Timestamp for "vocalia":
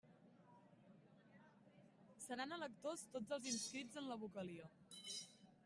4.27-4.71